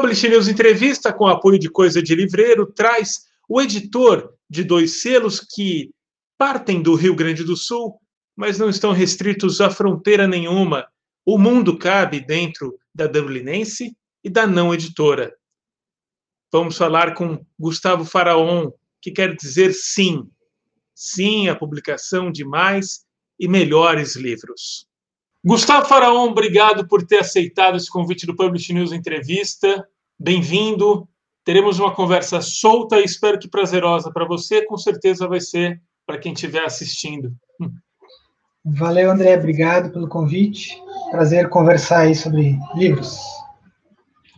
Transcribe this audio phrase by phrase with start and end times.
[0.00, 5.40] Publish News Entrevista, com apoio de Coisa de Livreiro, traz o editor de dois selos
[5.40, 5.90] que
[6.38, 8.00] partem do Rio Grande do Sul,
[8.34, 10.88] mas não estão restritos a fronteira nenhuma.
[11.22, 13.94] O mundo cabe dentro da Dublinense
[14.24, 15.36] e da não editora.
[16.50, 18.70] Vamos falar com Gustavo Faraon,
[19.02, 20.26] que quer dizer sim.
[20.94, 23.04] Sim à publicação de mais
[23.38, 24.86] e melhores livros.
[25.42, 29.88] Gustavo Faraon, obrigado por ter aceitado esse convite do Publish News Entrevista.
[30.18, 31.08] Bem-vindo.
[31.42, 34.62] Teremos uma conversa solta e espero que prazerosa para você.
[34.66, 37.32] Com certeza vai ser para quem estiver assistindo.
[38.62, 39.34] Valeu, André.
[39.34, 40.76] Obrigado pelo convite.
[41.10, 43.18] Prazer conversar aí sobre livros.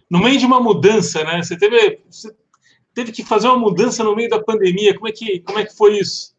[0.08, 1.42] No meio de uma mudança, né?
[1.42, 2.32] Você teve, você
[2.94, 4.94] teve que fazer uma mudança no meio da pandemia.
[4.94, 6.32] Como é que, como é que foi isso?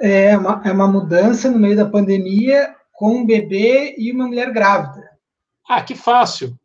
[0.00, 4.52] É uma, é uma mudança no meio da pandemia com um bebê e uma mulher
[4.52, 5.02] grávida.
[5.68, 6.58] Ah, que fácil.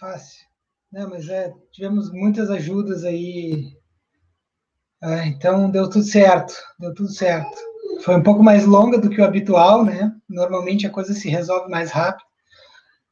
[0.00, 0.44] Fácil.
[0.90, 3.76] Não, mas é, tivemos muitas ajudas aí.
[5.02, 7.56] É, então deu tudo certo, deu tudo certo.
[8.02, 10.12] Foi um pouco mais longa do que o habitual, né?
[10.28, 12.26] Normalmente a coisa se resolve mais rápido,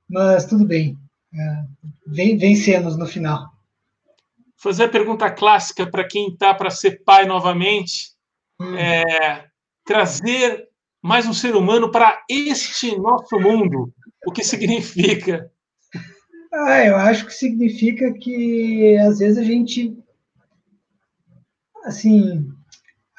[0.08, 0.98] mas tudo bem.
[1.34, 1.64] É,
[2.06, 3.50] vencemos no final.
[4.56, 8.14] Fazer a pergunta clássica para quem está para ser pai novamente.
[8.58, 8.74] Hum.
[8.76, 9.46] É,
[9.84, 10.68] trazer
[11.04, 13.92] mais um ser humano para este nosso mundo.
[14.26, 15.50] O que significa?
[16.50, 19.94] Ah, eu acho que significa que às vezes a gente
[21.84, 22.48] assim,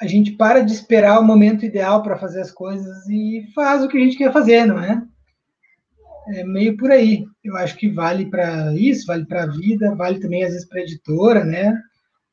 [0.01, 3.87] a gente para de esperar o momento ideal para fazer as coisas e faz o
[3.87, 4.99] que a gente quer fazer, não é?
[6.29, 7.23] É meio por aí.
[7.43, 10.81] Eu acho que vale para isso, vale para a vida, vale também às vezes para
[10.81, 11.79] editora, né?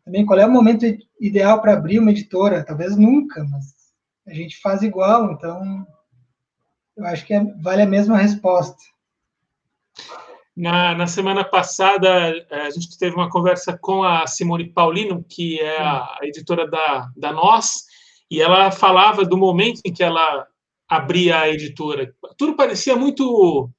[0.02, 0.86] Também qual é o momento
[1.20, 2.64] ideal para abrir uma editora?
[2.64, 3.81] Talvez nunca, mas
[4.26, 5.86] a gente faz igual, então
[6.96, 8.76] eu acho que é, vale a mesma resposta.
[10.54, 12.08] Na, na semana passada,
[12.50, 17.08] é, a gente teve uma conversa com a Simone Paulino, que é a, editora da,
[17.16, 17.84] da Nós,
[18.30, 20.46] e ela falava do momento em que ela
[20.88, 22.14] abria a editora.
[22.36, 23.70] Tudo parecia muito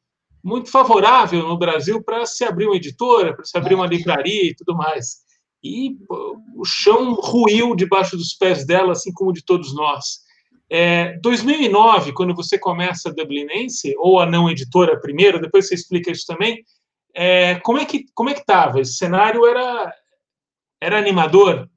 [0.44, 4.53] muito favorável no Brasil para se abrir uma editora, para se abrir uma livraria e
[4.53, 5.24] tudo mais.
[5.64, 5.96] E
[6.58, 10.24] o chão ruiu debaixo dos pés dela, assim como de todos nós.
[10.75, 16.09] É, 2009, quando você começa a Dublinense, ou a não editora primeiro, depois você explica
[16.09, 16.66] isso também,
[17.13, 18.81] é, como é que como é que estava?
[18.81, 19.95] Esse cenário era,
[20.81, 21.69] era animador?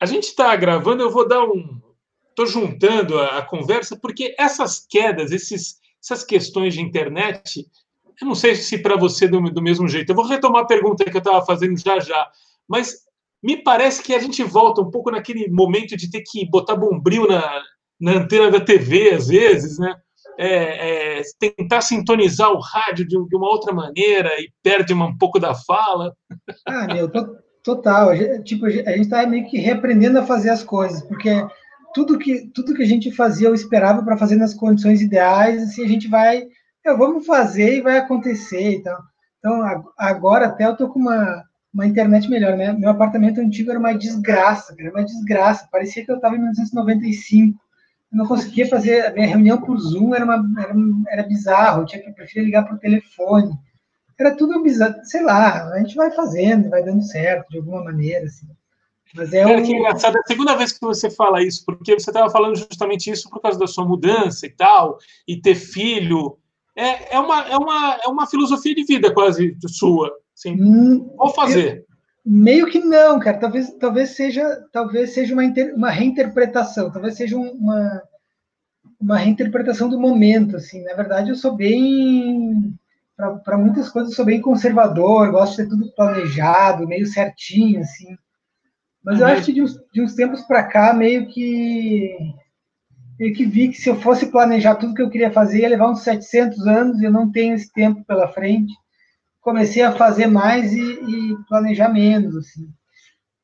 [0.00, 1.80] A gente está gravando, eu vou dar um...
[2.28, 7.66] Estou juntando a, a, conversa, porque essas quedas, esses, essas questões de internet,
[8.20, 10.10] eu não sei se para você do, do mesmo jeito.
[10.10, 12.30] Eu vou retomar a pergunta que eu estava fazendo já já,
[12.68, 13.05] mas
[13.46, 17.28] me parece que a gente volta um pouco naquele momento de ter que botar bombril
[17.28, 17.62] na,
[18.00, 19.94] na antena da TV, às vezes, né?
[20.36, 25.16] É, é, tentar sintonizar o rádio de, de, uma outra maneira e perde uma, um
[25.16, 26.12] pouco da fala.
[26.66, 27.08] Ah, meu,
[27.62, 28.10] total.
[28.10, 31.30] A gente, tipo, a gente está meio que reaprendendo a fazer as coisas, porque
[31.94, 35.84] tudo que, tudo que a gente fazia, eu esperava para fazer nas condições ideais, assim,
[35.84, 36.42] a gente vai,
[36.84, 39.00] eu, vamos fazer e vai acontecer e tal.
[39.38, 41.44] Então, agora até eu tô com uma,
[41.76, 42.72] uma internet melhor, né?
[42.72, 45.68] Meu apartamento antigo era uma desgraça, era uma desgraça.
[45.70, 47.60] Parecia que eu estava em 1995.
[48.10, 50.74] Eu não conseguia fazer a minha reunião por Zoom, era, uma, era,
[51.10, 51.82] era bizarro.
[51.82, 53.52] Eu tinha que preferir ligar por telefone.
[54.18, 55.70] Era tudo bizarro, sei lá.
[55.74, 58.46] A gente vai fazendo, vai dando certo de alguma maneira, assim.
[59.14, 59.62] Mas é Cara, um...
[59.62, 60.16] que engraçado.
[60.16, 63.42] É a segunda vez que você fala isso, porque você estava falando justamente isso por
[63.42, 64.96] causa da sua mudança e tal,
[65.28, 66.38] e ter filho.
[66.76, 70.12] É, é, uma, é, uma, é uma filosofia de vida quase sua.
[70.34, 70.60] Sim.
[70.60, 71.78] Hum, Vou fazer.
[71.78, 71.86] Eu,
[72.24, 73.38] meio que não, cara.
[73.38, 76.92] Talvez, talvez seja, talvez seja uma, inter, uma reinterpretação.
[76.92, 78.02] Talvez seja uma,
[79.00, 80.56] uma reinterpretação do momento.
[80.56, 82.76] Assim, na verdade, eu sou bem
[83.16, 85.30] para muitas coisas eu sou bem conservador.
[85.30, 88.18] Gosto de ter tudo planejado, meio certinho, assim.
[89.02, 89.28] Mas uhum.
[89.28, 92.34] eu acho que de uns, de uns tempos para cá, meio que
[93.18, 95.90] meio que vi que se eu fosse planejar tudo que eu queria fazer, ia levar
[95.90, 98.72] uns 700 anos e eu não tenho esse tempo pela frente
[99.46, 102.68] comecei a fazer mais e, e planejar menos, assim.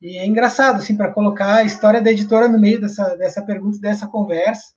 [0.01, 3.79] E é engraçado, assim, para colocar a história da editora no meio dessa, dessa pergunta,
[3.79, 4.73] dessa conversa.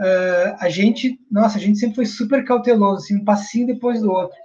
[0.00, 4.10] Uh, a gente, nossa, a gente sempre foi super cauteloso, assim, um passinho depois do
[4.10, 4.38] outro.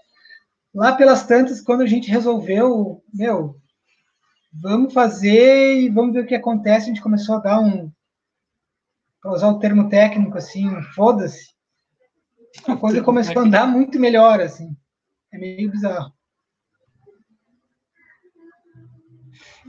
[0.76, 3.56] Lá pelas tantas, quando a gente resolveu, meu,
[4.52, 7.90] vamos fazer e vamos ver o que acontece, a gente começou a dar um,
[9.24, 11.54] para usar o termo técnico, assim, foda-se.
[12.68, 14.76] A coisa começou a andar muito melhor, assim.
[15.32, 16.12] É meio bizarro.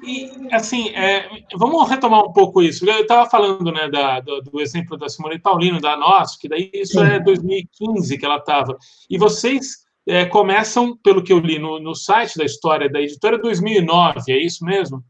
[0.02, 2.84] E, assim, é, vamos retomar um pouco isso.
[2.84, 6.70] Eu estava falando né, da, do, do, exemplo da Simone Paulino, da nossa, que daí
[6.74, 7.06] isso Sim.
[7.06, 8.76] é 2015 que ela estava.
[9.08, 13.38] E vocês é, começam, pelo que eu li no, no site da história da editora,
[13.38, 15.02] 2009, é isso mesmo?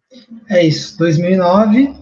[0.49, 1.93] É isso, 2009,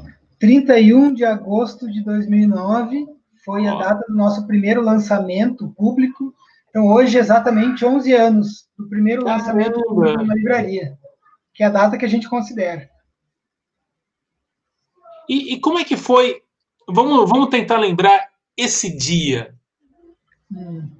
[0.42, 3.06] 31 de agosto de 2009
[3.44, 6.34] foi a data do nosso primeiro lançamento público.
[6.68, 10.98] Então, hoje, exatamente 11 anos do primeiro lançamento público na livraria,
[11.54, 12.90] que é a data que a gente considera.
[15.28, 16.42] E, e como é que foi?
[16.88, 19.54] Vamos, vamos tentar lembrar esse dia.
[20.50, 20.90] Hum.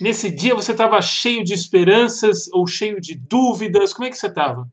[0.00, 3.92] Nesse dia você estava cheio de esperanças ou cheio de dúvidas?
[3.92, 4.70] Como é que você estava?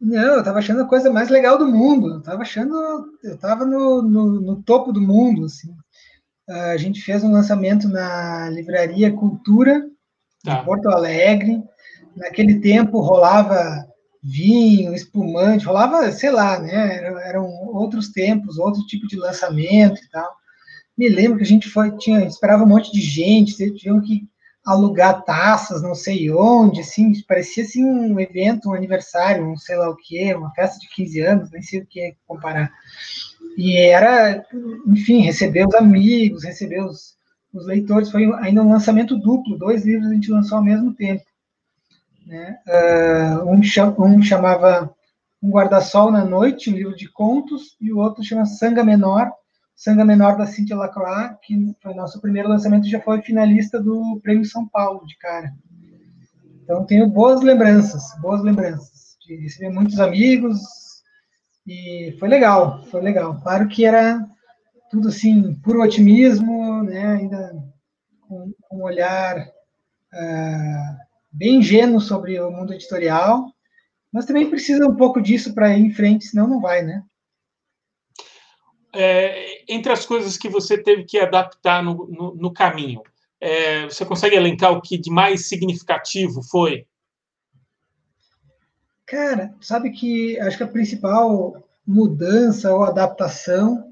[0.00, 2.14] Não, eu estava achando a coisa mais legal do mundo.
[2.14, 2.74] Eu estava achando,
[3.22, 5.44] eu estava no, no, no, topo do mundo.
[5.44, 5.74] Assim.
[6.48, 9.86] A gente fez um lançamento na livraria Cultura
[10.42, 10.56] tá.
[10.56, 11.62] de Porto Alegre.
[12.16, 13.86] Naquele tempo rolava
[14.22, 17.04] vinho, espumante, rolava, sei lá, né?
[17.28, 20.34] Eram outros tempos, outro tipo de lançamento e tal.
[20.96, 24.28] Me lembro que a gente foi, tinha, esperava um monte de gente, tinham que
[24.64, 29.88] alugar taças, não sei onde, assim, parecia assim um evento, um aniversário, um sei lá
[29.88, 32.70] o que, uma festa de 15 anos, nem sei o que comparar.
[33.56, 34.44] E era,
[34.86, 37.16] enfim, receber os amigos, receber os,
[37.52, 41.24] os leitores, foi ainda um lançamento duplo, dois livros a gente lançou ao mesmo tempo.
[42.26, 42.58] Né?
[42.68, 43.60] Uh, um,
[44.06, 44.94] um chamava
[45.42, 49.32] Um Guarda-Sol na Noite, um livro de contos, e o outro chama Sanga Menor,
[49.80, 54.44] Sanga Menor da Cynthia Lacroix, que foi nosso primeiro lançamento, já foi finalista do Prêmio
[54.44, 55.54] São Paulo, de cara.
[56.62, 59.16] Então, tenho boas lembranças, boas lembranças.
[59.26, 60.60] De receber muitos amigos,
[61.66, 63.40] e foi legal, foi legal.
[63.40, 64.22] Claro que era
[64.90, 67.50] tudo assim, puro otimismo, né, ainda
[68.28, 70.96] com, com um olhar uh,
[71.32, 73.46] bem ingênuo sobre o mundo editorial,
[74.12, 77.02] mas também precisa um pouco disso para ir em frente, senão não vai, né?
[78.92, 83.02] é, entre as coisas que você teve que adaptar no, no, no caminho,
[83.40, 86.84] é, você consegue elencar o que de mais significativo foi?
[89.06, 93.90] Cara, sabe que acho que a principal mudança ou adaptação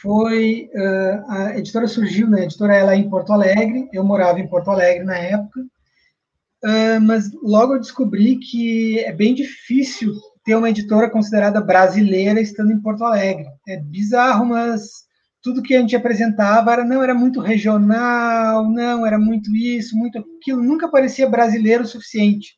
[0.00, 2.42] foi uh, a editora surgiu, né?
[2.42, 7.00] A editora ela é em Porto Alegre, eu morava em Porto Alegre na época, uh,
[7.02, 10.14] mas logo eu descobri que é bem difícil
[10.50, 13.46] ter uma editora considerada brasileira estando em Porto Alegre.
[13.68, 15.04] É bizarro, mas
[15.40, 20.18] tudo que a gente apresentava era, não era muito regional, não era muito isso, muito
[20.18, 22.56] aquilo, nunca parecia brasileiro o suficiente.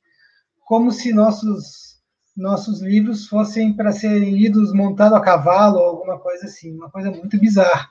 [0.64, 1.92] Como se nossos
[2.34, 7.10] nossos livros fossem para serem lidos montado a cavalo ou alguma coisa assim, uma coisa
[7.10, 7.90] muito bizarra.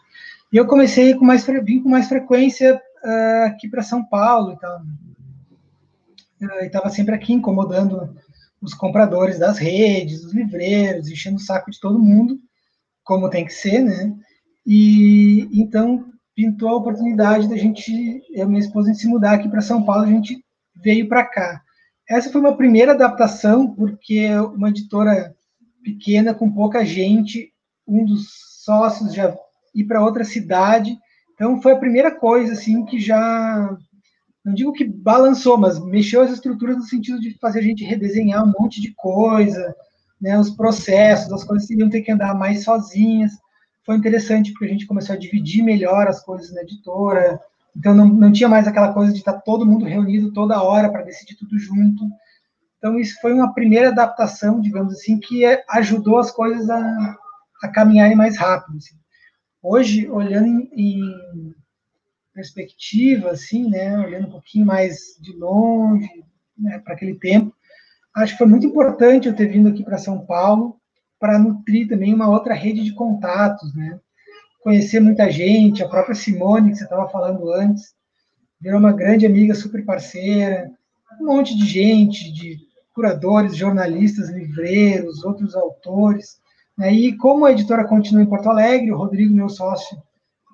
[0.52, 4.60] E eu comecei com mais vim com mais frequência uh, aqui para São Paulo e
[4.60, 4.82] tal.
[6.42, 8.16] Uh, estava sempre aqui incomodando
[8.62, 12.40] os compradores das redes, os livreiros, enchendo o saco de todo mundo,
[13.04, 14.16] como tem que ser, né?
[14.66, 16.06] E então
[16.36, 17.92] pintou a oportunidade da gente,
[18.32, 20.44] eu e minha esposa, se mudar aqui para São Paulo, a gente
[20.76, 21.62] veio para cá.
[22.08, 25.36] Essa foi uma primeira adaptação, porque uma editora
[25.84, 27.52] pequena, com pouca gente,
[27.88, 28.28] um dos
[28.64, 29.36] sócios já
[29.74, 30.96] ir para outra cidade,
[31.34, 33.78] então foi a primeira coisa assim que já
[34.44, 38.44] não digo que balançou, mas mexeu as estruturas no sentido de fazer a gente redesenhar
[38.44, 39.76] um monte de coisa,
[40.20, 43.32] né, os processos, as coisas iriam ter que andar mais sozinhas.
[43.86, 47.40] Foi interessante porque a gente começou a dividir melhor as coisas na editora,
[47.76, 51.04] então não, não tinha mais aquela coisa de estar todo mundo reunido toda hora para
[51.04, 52.04] decidir tudo junto.
[52.78, 57.18] Então isso foi uma primeira adaptação, digamos assim, que ajudou as coisas a,
[57.64, 58.78] a caminharem mais rápido.
[58.78, 58.96] Assim.
[59.62, 61.54] Hoje, olhando em
[62.34, 66.10] perspectiva, assim, né, olhando um pouquinho mais de longe,
[66.58, 67.54] né, para aquele tempo,
[68.16, 70.78] acho que foi muito importante eu ter vindo aqui para São Paulo
[71.20, 74.00] para nutrir também uma outra rede de contatos, né,
[74.64, 77.94] conhecer muita gente, a própria Simone, que você estava falando antes,
[78.60, 80.70] virou uma grande amiga, super parceira,
[81.20, 82.58] um monte de gente, de
[82.94, 86.40] curadores, jornalistas, livreiros, outros autores,
[86.78, 89.98] né, e como a editora continua em Porto Alegre, o Rodrigo, meu sócio,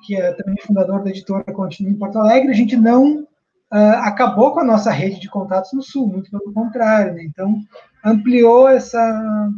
[0.07, 4.53] que é também fundador da editora Continua em Porto Alegre, a gente não uh, acabou
[4.53, 7.23] com a nossa rede de contatos no Sul, muito pelo contrário, né?
[7.23, 7.59] Então,
[8.03, 9.51] ampliou essa,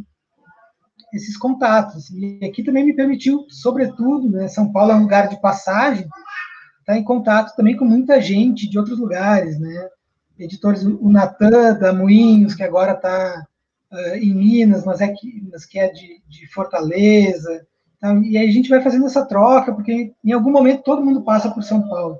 [1.14, 2.10] esses contatos.
[2.10, 6.94] E aqui também me permitiu, sobretudo, né, São Paulo é um lugar de passagem, estar
[6.94, 9.88] tá em contato também com muita gente de outros lugares, né?
[10.36, 13.46] Editores, o Natan, da Moinhos, que agora está
[13.92, 17.64] uh, em Minas, mas é que, mas que é de, de Fortaleza,
[18.00, 21.22] então, e aí a gente vai fazendo essa troca, porque em algum momento todo mundo
[21.22, 22.18] passa por São Paulo.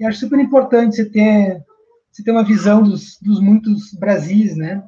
[0.00, 1.62] E acho super importante você ter,
[2.10, 4.82] você ter uma visão dos, dos muitos Brasis, né?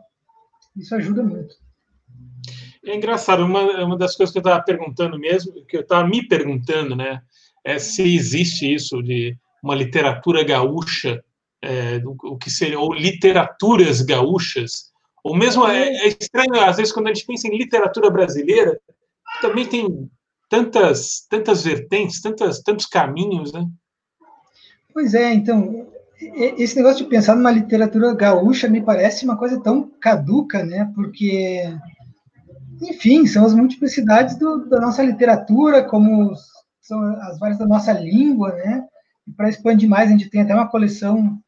[0.74, 1.54] Isso ajuda muito.
[2.82, 6.26] É engraçado, uma, uma das coisas que eu estava perguntando mesmo, que eu estava me
[6.26, 7.20] perguntando, né,
[7.62, 11.22] é se existe isso de uma literatura gaúcha
[11.62, 14.90] é, o que seria, ou literaturas gaúchas,
[15.22, 18.80] ou mesmo é, é, estranho, às vezes, quando a gente pensa em literatura brasileira,
[19.42, 20.10] também tem
[20.50, 23.64] tantas, tantas vertentes, tantas, tantos caminhos, né?
[24.92, 25.86] Pois é, então,
[26.58, 30.90] esse negócio de pensar numa literatura gaúcha me parece uma coisa tão caduca, né?
[30.92, 31.62] Porque,
[32.82, 36.34] enfim, são as multiplicidades do, da nossa literatura, como
[36.82, 38.84] são as várias da nossa língua, né?
[39.28, 41.38] E para expandir mais, a gente tem até uma coleção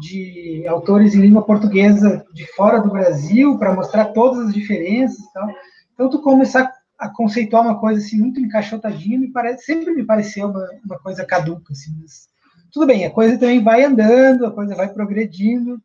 [0.00, 5.32] de autores em língua portuguesa de fora do Brasil para mostrar todas as diferenças e
[5.32, 5.48] tal.
[5.94, 10.48] Então, tu começar a conceituar uma coisa assim muito encaixotadinha me parece sempre me pareceu
[10.48, 11.92] uma, uma coisa caduca assim.
[12.00, 12.28] Mas,
[12.72, 15.80] tudo bem, a coisa também vai andando, a coisa vai progredindo.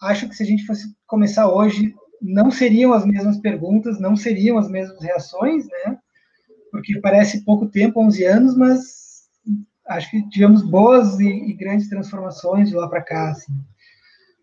[0.00, 4.58] Acho que se a gente fosse começar hoje, não seriam as mesmas perguntas, não seriam
[4.58, 5.98] as mesmas reações, né?
[6.70, 9.26] Porque parece pouco tempo, 11 anos, mas
[9.88, 13.52] acho que tivemos boas e, e grandes transformações de lá para cá, assim.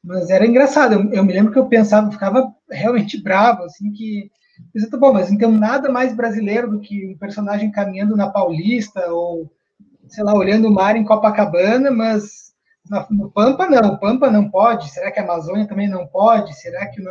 [0.03, 4.29] Mas era engraçado, eu, eu, me lembro que eu pensava, ficava realmente bravo, assim, que
[4.73, 9.11] pensei, tá bom, mas então nada mais brasileiro do que um personagem caminhando na Paulista
[9.11, 9.51] ou,
[10.07, 12.53] sei lá, olhando o mar em Copacabana, mas
[12.89, 16.53] na, no Pampa não, Pampa não pode, será que a Amazônia também não pode?
[16.59, 17.01] Será que...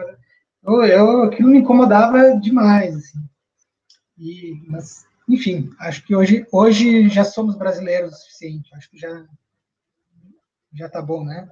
[0.62, 3.18] Eu, eu, aquilo me incomodava demais, assim.
[4.18, 8.74] E, mas enfim, acho que hoje, hoje já somos brasileiros o suficiente.
[8.74, 9.24] Acho que já
[10.72, 11.48] já está bom, né?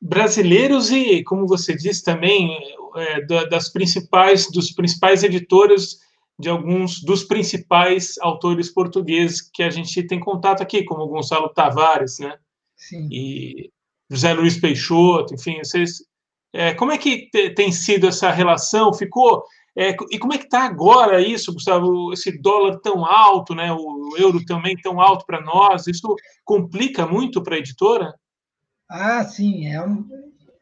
[0.00, 2.56] Brasileiros e, como você disse também,
[2.96, 5.98] é, das principais dos principais editores
[6.38, 12.18] de alguns dos principais autores portugueses que a gente tem contato aqui, como Gonçalo Tavares,
[12.18, 12.34] né?
[12.74, 13.08] Sim.
[13.12, 13.70] E
[14.10, 15.98] José Luiz Peixoto, enfim, vocês.
[16.52, 18.92] É, como é que tem sido essa relação?
[18.94, 19.44] Ficou
[19.76, 22.12] é, e como é que está agora isso, Gustavo?
[22.12, 23.72] Esse dólar tão alto, né?
[23.72, 25.86] O euro também tão alto para nós.
[25.86, 26.14] Isso
[26.44, 28.12] complica muito para a editora?
[28.90, 30.04] Ah, sim, é, um,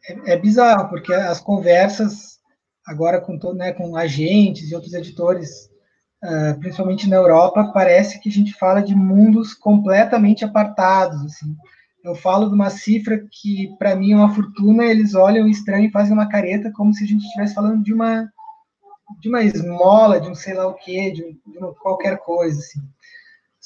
[0.06, 2.38] é, é, bizarro porque as conversas
[2.86, 5.70] agora com todo, né, com agentes e outros editores,
[6.24, 11.22] uh, principalmente na Europa, parece que a gente fala de mundos completamente apartados.
[11.22, 11.54] Assim.
[12.04, 15.92] Eu falo de uma cifra que para mim é uma fortuna, eles olham estranho e
[15.92, 18.30] fazem uma careta como se a gente estivesse falando de uma
[19.20, 22.80] de uma esmola, de um sei lá o quê, de, de uma qualquer coisa, assim.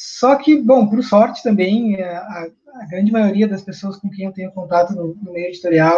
[0.05, 4.33] Só que, bom, por sorte também, a, a, grande maioria das pessoas com quem eu
[4.33, 5.97] tenho contato no, no meio editorial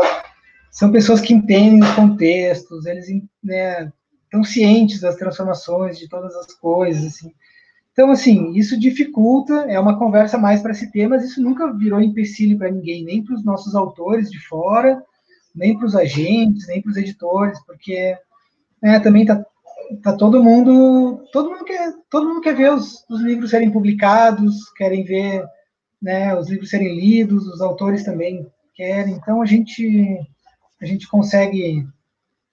[0.70, 3.06] são pessoas que entendem os contextos, eles
[3.42, 3.90] né,
[4.25, 7.32] estão cientes das transformações, de todas as coisas, assim.
[7.92, 11.99] Então, assim, isso dificulta, é uma conversa mais para se ter, mas isso nunca virou
[11.99, 15.02] empecilho para ninguém, nem para os nossos autores de fora,
[15.54, 18.14] nem para os agentes, nem para os editores, porque
[18.82, 19.42] né, também tá,
[20.03, 24.71] tá todo mundo, todo mundo quer, todo mundo quer ver os, os livros serem publicados,
[24.76, 25.45] querem ver,
[26.00, 29.14] né, os livros serem lidos, os autores também querem.
[29.14, 30.19] Então a gente,
[30.81, 31.87] a gente consegue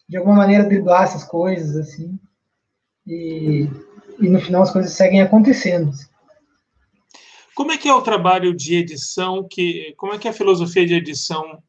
[0.08, 2.20] de alguma maneira driblar essas coisas assim,
[3.08, 3.68] e,
[4.20, 5.90] e no final as coisas seguem acontecendo.
[5.90, 6.12] Assim.
[7.56, 9.48] Como é que é o trabalho de edição?
[9.50, 11.62] Que, como é que é a filosofia de edição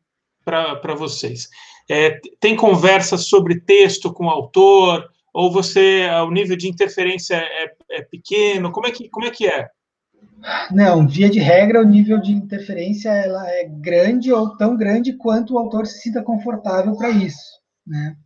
[0.45, 1.49] para vocês?
[1.88, 5.12] É, tem conversas sobre texto com o autor?
[5.32, 8.70] Ou você, o nível de interferência é, é pequeno?
[8.70, 9.70] Como é, que, como é que é?
[10.70, 15.54] Não, via de regra, o nível de interferência ela é grande ou tão grande quanto
[15.54, 17.60] o autor se sinta confortável para isso.
[17.86, 18.16] Né?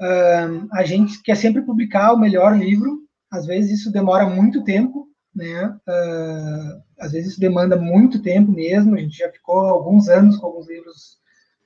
[0.00, 3.00] Um, a gente quer sempre publicar o melhor livro,
[3.30, 5.68] às vezes isso demora muito tempo, né?
[5.88, 8.96] Uh, às vezes isso demanda muito tempo mesmo.
[8.96, 11.18] A gente já ficou alguns anos com alguns livros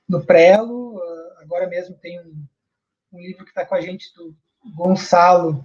[0.07, 0.99] no prelo.
[0.99, 2.45] Ah, agora mesmo tem um,
[3.13, 4.35] um livro que está com a gente do
[4.73, 5.63] Gonçalo,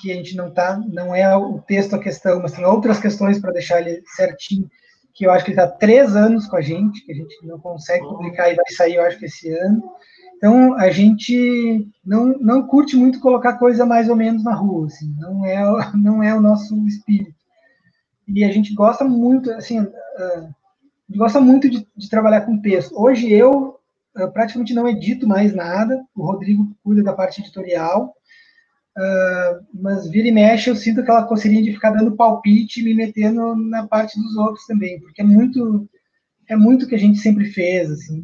[0.00, 3.38] que a gente não tá, não é o texto a questão, mas tem outras questões
[3.38, 4.70] para deixar ele certinho,
[5.12, 7.58] que eu acho que ele está três anos com a gente, que a gente não
[7.58, 9.82] consegue publicar e vai sair, eu acho que esse ano.
[10.36, 15.12] Então, a gente não, não curte muito colocar coisa mais ou menos na rua, assim,
[15.18, 15.58] não é,
[15.96, 17.34] não é o nosso espírito.
[18.28, 20.54] E a gente gosta muito, assim, uh,
[21.16, 22.94] gosta muito de, de, trabalhar com texto.
[22.96, 23.80] Hoje eu,
[24.14, 28.14] eu, praticamente não edito mais nada, o Rodrigo cuida da parte editorial,
[28.98, 32.94] uh, mas vira e mexe eu sinto aquela coceirinha de ficar dando palpite e me
[32.94, 35.88] metendo na parte dos outros também, porque é muito
[36.48, 38.20] é muito que a gente sempre fez, assim.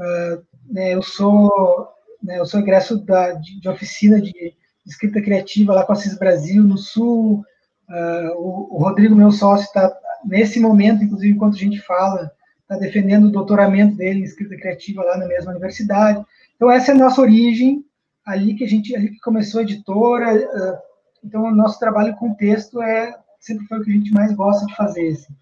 [0.00, 1.88] Uh, né, eu sou
[2.22, 4.54] né, eu sou egresso da, de, de oficina de,
[4.86, 7.44] escrita criativa lá com a CIS Brasil, no Sul,
[7.88, 9.90] Uh, o, o, Rodrigo, meu sócio, está
[10.24, 15.02] nesse momento, inclusive enquanto a gente fala, está defendendo o doutoramento dele em escrita criativa
[15.02, 16.22] lá na mesma universidade.
[16.54, 17.82] Então essa é a nossa origem,
[18.28, 20.34] ali que a gente, ali que começou a editora.
[20.34, 20.78] Uh,
[21.24, 24.66] então o nosso trabalho com texto é sempre foi o que a gente mais gosta
[24.66, 25.08] de fazer.
[25.08, 25.34] Assim.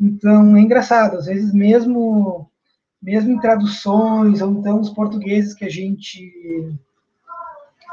[0.00, 2.50] Então é engraçado, às vezes mesmo
[3.02, 6.32] mesmo em traduções, ou então os portugueses que a gente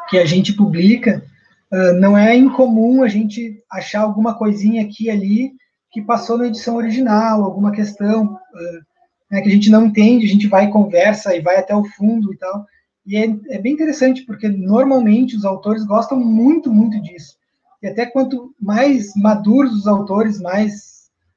[0.10, 1.24] que a gente publica,
[1.72, 5.54] uh, não é incomum a gente achar alguma coisinha aqui e ali
[5.92, 8.94] que passou na edição original, alguma questão uh,
[9.30, 12.34] né, que a gente não entende, a gente vai conversa e vai até o fundo
[12.34, 12.66] e tal.
[13.06, 17.38] E é, é bem interessante, porque normalmente os autores gostam muito, muito disso.
[17.82, 20.94] E até quanto mais maduros os autores, mais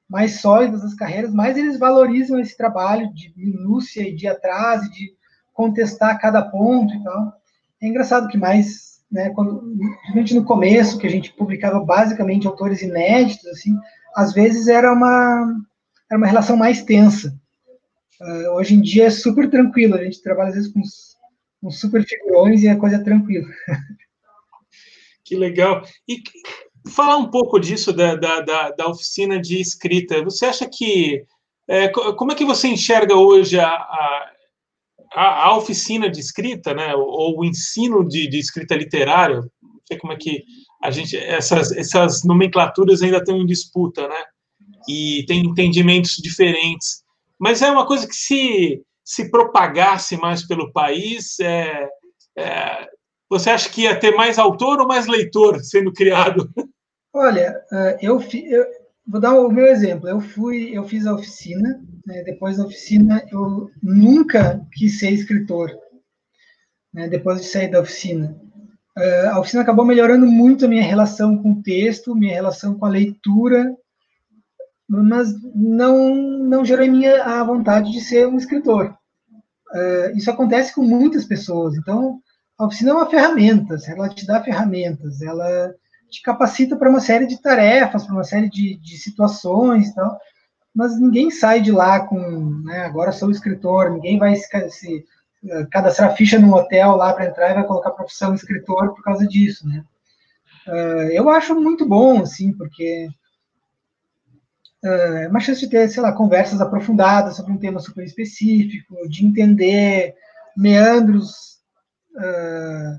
[0.09, 5.13] mais sólidas as carreiras, mais eles valorizam esse trabalho de minúcia e de atraso, de
[5.53, 7.33] contestar cada ponto e tal.
[7.83, 12.83] É engraçado que mais, né, quando, principalmente no começo, que a gente publicava basicamente autores
[12.83, 13.77] inéditos, assim,
[14.15, 15.57] às vezes era uma,
[16.11, 17.35] era uma relação mais tensa.
[18.21, 20.81] Uh, hoje em dia é super tranquilo, a gente trabalha às vezes com,
[21.67, 23.49] com super figurões e a coisa é tranquila.
[25.25, 25.83] Que legal.
[26.09, 26.23] E
[26.89, 30.23] falar um pouco disso da, da, da, da oficina de escrita.
[30.23, 31.25] Você acha que.
[31.67, 37.41] É, como é que você enxerga hoje a, a, a, oficina de escrita, né, ou
[37.41, 39.41] o ensino de, de escrita literária?
[39.41, 40.45] Não sei como é que
[40.81, 41.17] a gente.
[41.17, 44.23] Essas, essas nomenclaturas ainda estão em disputa, né?
[44.89, 47.03] E tem entendimentos diferentes.
[47.37, 51.89] Mas é uma coisa que se, se propagasse mais pelo país, é,
[52.37, 52.89] é,
[53.31, 56.51] você acha que ia ter mais autor ou mais leitor sendo criado?
[57.15, 58.67] Olha, eh, eu, eu,
[59.07, 60.09] vou dar o meu exemplo.
[60.09, 61.81] Eu fui, eu fiz a oficina.
[62.05, 65.71] Né, depois da oficina, eu nunca quis ser escritor.
[66.93, 68.37] Né, depois de sair da oficina,
[68.97, 72.87] uh, a oficina acabou melhorando muito a minha relação com o texto, minha relação com
[72.87, 73.75] a leitura,
[74.89, 78.97] mas não não gerou em mim a vontade de ser um escritor.
[79.73, 81.75] Uh, isso acontece com muitas pessoas.
[81.77, 82.21] Então,
[82.57, 83.77] a oficina é uma ferramenta.
[83.89, 85.21] Ela te dá ferramentas.
[85.21, 85.75] Ela
[86.09, 90.19] te capacita para uma série de tarefas, para uma série de, de situações, tal.
[90.75, 95.05] Mas ninguém sai de lá com, né, agora sou escritor, ninguém vai se, se
[95.45, 99.27] uh, cadastrar ficha num hotel lá para entrar e vai colocar profissão escritor por causa
[99.27, 99.83] disso, né?
[100.69, 103.09] Uh, eu acho muito bom, assim, porque
[104.87, 109.25] é uma chance de ter, sei lá, conversas aprofundadas sobre um tema super específico, de
[109.25, 110.15] entender
[110.57, 111.59] meandros
[112.17, 112.99] uh,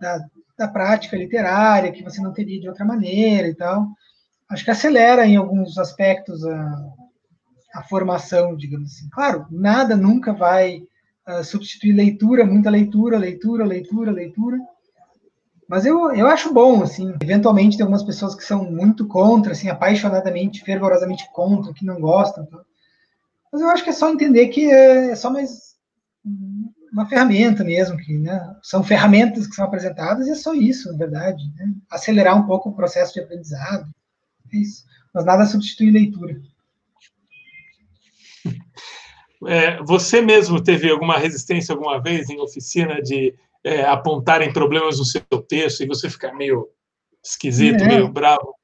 [0.00, 0.18] da,
[0.58, 3.88] da prática literária, que você não teria de outra maneira e tal.
[4.48, 6.84] Acho que acelera em alguns aspectos a,
[7.74, 9.08] a formação, digamos assim.
[9.10, 10.82] Claro, nada nunca vai
[11.28, 14.58] uh, substituir leitura, muita leitura, leitura, leitura, leitura.
[15.70, 17.14] Mas eu, eu acho bom, assim.
[17.22, 22.44] Eventualmente tem algumas pessoas que são muito contra, assim, apaixonadamente, fervorosamente contra, que não gostam.
[22.44, 22.60] Tá?
[23.52, 25.76] Mas eu acho que é só entender que é, é só mais
[26.92, 30.98] uma ferramenta mesmo, que né, são ferramentas que são apresentadas e é só isso, na
[30.98, 31.40] verdade.
[31.54, 31.72] Né?
[31.88, 33.88] Acelerar um pouco o processo de aprendizado,
[34.52, 34.84] é isso.
[35.14, 36.36] Mas nada substitui leitura.
[39.46, 45.04] É, você mesmo teve alguma resistência alguma vez em oficina de é, apontarem problemas no
[45.04, 46.68] seu texto e você ficar meio
[47.22, 48.54] esquisito, meio bravo?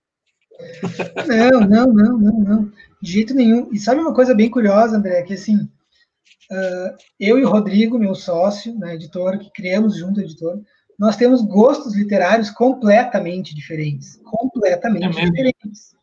[1.26, 2.72] Não, não, não, não, não.
[3.02, 3.68] De jeito nenhum.
[3.72, 8.14] E sabe uma coisa bem curiosa, André, que assim, uh, eu e o Rodrigo, meu
[8.14, 10.60] sócio, né, editor, que criamos junto a editora,
[10.98, 14.18] nós temos gostos literários completamente diferentes.
[14.24, 15.94] Completamente é diferentes.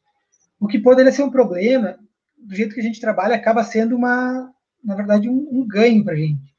[0.59, 1.97] O que poderia ser um problema,
[2.37, 4.51] do jeito que a gente trabalha, acaba sendo uma,
[4.83, 6.52] na verdade, um, um ganho para a gente.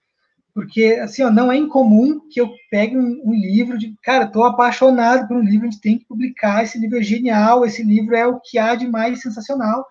[0.54, 4.44] Porque, assim, ó, não é incomum que eu pegue um, um livro de, cara, estou
[4.44, 8.14] apaixonado por um livro, a gente tem que publicar, esse livro é genial, esse livro
[8.14, 9.84] é o que há de mais sensacional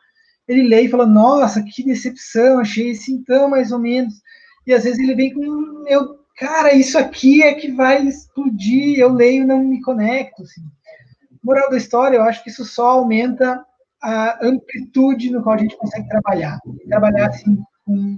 [0.47, 4.13] ele lê e fala, nossa, que decepção, achei assim tão mais ou menos.
[4.67, 9.13] E às vezes ele vem com, meu, cara, isso aqui é que vai explodir, eu
[9.13, 10.43] leio não me conecto.
[10.43, 10.61] Assim.
[11.43, 13.65] Moral da história, eu acho que isso só aumenta
[14.01, 16.59] a amplitude no qual a gente consegue trabalhar.
[16.87, 18.17] Trabalhar assim com,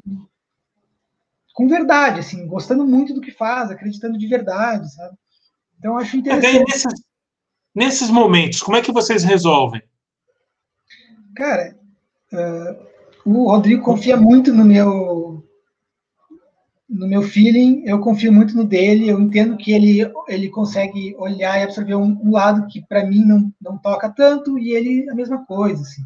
[1.55, 5.17] com verdade, assim, gostando muito do que faz, acreditando de verdade, sabe?
[5.79, 6.65] Então acho interessante.
[6.67, 6.93] Nesses,
[7.73, 9.81] nesses momentos, como é que vocês resolvem?
[11.35, 11.75] Cara,
[12.33, 12.85] Uh,
[13.25, 15.43] o Rodrigo confia muito no meu
[16.87, 21.59] no meu feeling, eu confio muito no dele, eu entendo que ele ele consegue olhar
[21.59, 25.15] e absorver um, um lado que para mim não, não toca tanto e ele a
[25.15, 26.03] mesma coisa, assim.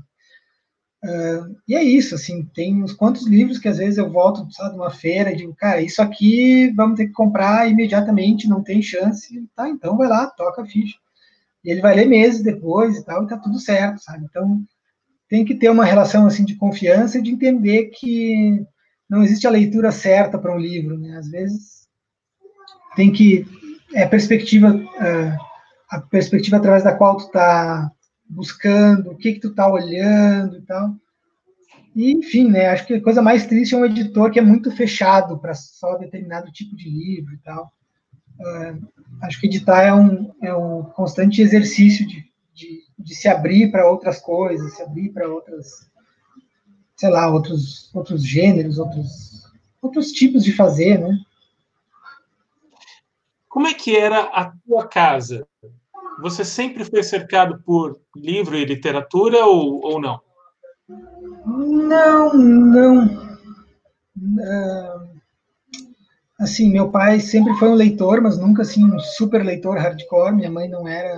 [1.04, 4.72] Uh, e é isso, assim, tem uns quantos livros que às vezes eu volto, sabe,
[4.72, 8.82] de uma feira e digo, cara, isso aqui vamos ter que comprar imediatamente, não tem
[8.82, 10.98] chance, tá, então vai lá, toca a ficha.
[11.64, 14.26] E ele vai ler meses depois e tal, e tá tudo certo, sabe?
[14.26, 14.62] Então,
[15.30, 18.66] tem que ter uma relação assim de confiança e de entender que
[19.10, 21.18] não existe a leitura certa para um livro, né?
[21.18, 21.88] Às vezes
[22.96, 23.46] tem que
[23.94, 25.38] é perspectiva é,
[25.90, 27.92] a perspectiva através da qual tu está
[28.30, 30.96] buscando, o que que tu está olhando e tal.
[31.96, 34.72] E, enfim, né, acho que a coisa mais triste é um editor que é muito
[34.72, 37.74] fechado para só determinado tipo de livro e tal.
[38.40, 38.88] Uh,
[39.24, 43.90] acho que editar é um, é um constante exercício de, de, de se abrir para
[43.90, 45.90] outras coisas, se abrir para outras,
[46.96, 51.20] sei lá, outros, outros gêneros, outros, outros tipos de fazer, né?
[53.50, 55.46] Como é que era a tua casa?
[56.22, 60.20] Você sempre foi cercado por livro e literatura ou, ou não?
[61.46, 63.06] Não, não.
[64.18, 65.10] Uh,
[66.40, 70.36] assim, meu pai sempre foi um leitor, mas nunca assim um super leitor hardcore.
[70.36, 71.18] Minha mãe não era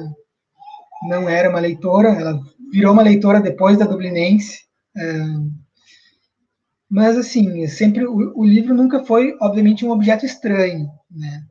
[1.03, 2.39] não era uma leitora, ela
[2.71, 4.65] virou uma leitora depois da Dublinense.
[4.95, 5.51] Uh,
[6.89, 11.43] mas assim, sempre o, o, livro nunca foi, obviamente, um objeto estranho, né?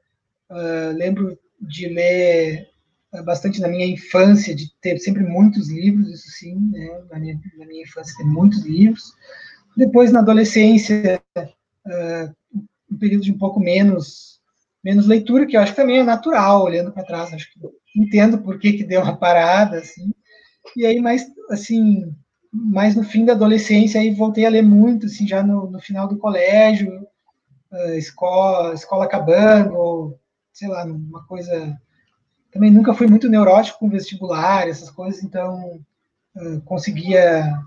[0.50, 2.66] Uh, lembro de ler
[3.24, 7.02] bastante na minha infância, de ter sempre muitos livros, isso sim, né?
[7.10, 9.12] na, minha, na minha infância ter muitos livros.
[9.76, 12.34] Depois, na adolescência, uh,
[12.90, 14.30] um período de um pouco menos
[14.82, 17.60] menos leitura, que eu acho que também é natural, olhando para trás, acho que
[17.94, 20.10] entendo por que, que deu uma parada, assim.
[20.76, 22.14] E aí, mais, assim,
[22.52, 26.08] mais no fim da adolescência, aí voltei a ler muito, assim, já no, no final
[26.08, 27.06] do colégio,
[27.70, 30.18] uh, escola, escola acabando, ou,
[30.52, 31.78] sei lá, uma coisa
[32.50, 35.80] também nunca fui muito neurótico com vestibular, essas coisas, então
[36.36, 37.58] uh, conseguia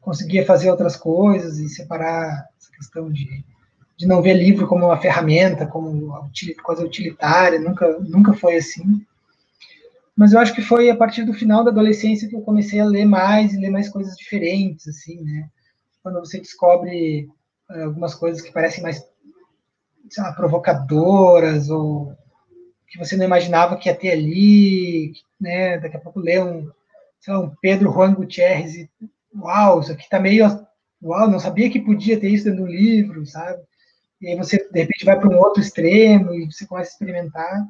[0.00, 3.42] conseguia fazer outras coisas e separar essa questão de,
[3.96, 6.30] de não ver livro como uma ferramenta, como
[6.62, 9.04] coisa utilitária, nunca nunca foi assim.
[10.16, 12.84] Mas eu acho que foi a partir do final da adolescência que eu comecei a
[12.84, 15.48] ler mais e ler mais coisas diferentes, assim, né?
[16.02, 17.26] Quando você descobre
[17.70, 19.02] uh, algumas coisas que parecem mais
[20.10, 22.14] sei lá, provocadoras ou
[22.88, 25.78] que você não imaginava que ia ter ali, né?
[25.78, 26.70] Daqui a pouco lê um,
[27.26, 28.90] lá, um Pedro Juan Gutierrez e,
[29.34, 30.46] uau, isso aqui tá meio,
[31.02, 33.62] uau, não sabia que podia ter isso dentro do livro, sabe?
[34.20, 37.66] E aí você, de repente, vai para um outro extremo e você começa a experimentar.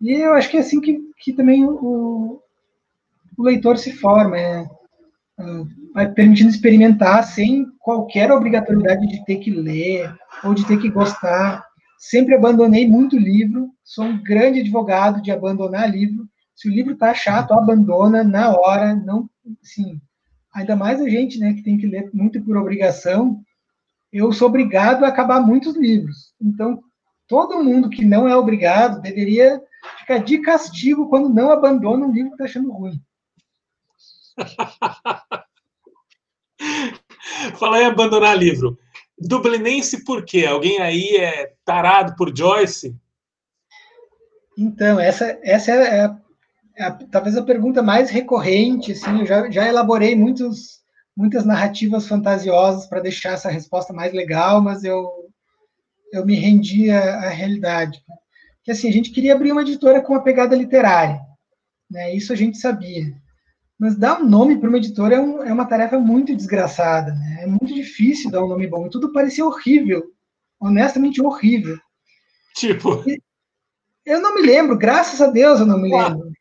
[0.00, 2.40] E eu acho que é assim que, que também o,
[3.36, 4.68] o leitor se forma, é,
[5.94, 11.67] vai permitindo experimentar sem qualquer obrigatoriedade de ter que ler ou de ter que gostar
[11.98, 16.28] Sempre abandonei muito livro, sou um grande advogado de abandonar livro.
[16.54, 19.28] Se o livro está chato, abandona na hora, não,
[19.60, 20.00] sim.
[20.54, 23.42] Ainda mais a gente, né, que tem que ler muito por obrigação.
[24.12, 26.32] Eu sou obrigado a acabar muitos livros.
[26.40, 26.80] Então,
[27.26, 29.60] todo mundo que não é obrigado deveria
[29.98, 33.02] ficar de castigo quando não abandona um livro que está achando ruim.
[37.58, 38.78] Falar em abandonar livro.
[39.20, 40.46] Dublinense por quê?
[40.46, 42.94] Alguém aí é tarado por Joyce?
[44.56, 46.18] Então, essa, essa é, a,
[46.76, 48.92] é a, talvez a pergunta mais recorrente.
[48.92, 50.80] Assim, eu já, já elaborei muitos,
[51.16, 55.08] muitas narrativas fantasiosas para deixar essa resposta mais legal, mas eu,
[56.12, 58.02] eu me rendi à, à realidade.
[58.62, 61.20] Que assim, a gente queria abrir uma editora com uma pegada literária.
[61.90, 62.14] Né?
[62.14, 63.14] Isso a gente sabia.
[63.78, 67.38] Mas dar um nome para uma editora é, um, é, uma tarefa muito desgraçada, né?
[67.42, 68.86] É muito difícil dar um nome bom.
[68.86, 70.02] E tudo parecia horrível,
[70.58, 71.78] honestamente horrível.
[72.56, 73.04] Tipo.
[73.08, 73.20] E
[74.04, 76.32] eu não me lembro, graças a Deus eu não me lembro.